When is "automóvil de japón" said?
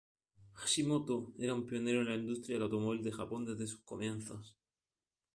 2.63-3.45